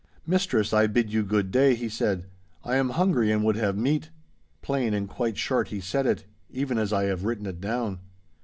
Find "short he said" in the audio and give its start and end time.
5.37-6.07